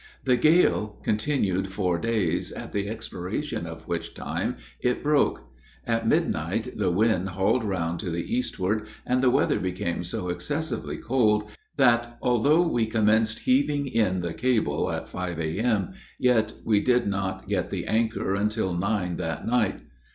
[0.23, 5.41] The gale continued four days, at the expiration of which time, it broke.
[5.85, 10.97] At midnight, the wind hauled round to the eastward, and the weather became so excessively
[10.97, 17.05] cold, that, although we commenced heaving in the cable at five A.M., yet we did
[17.05, 19.81] not get the anchor until nine that night.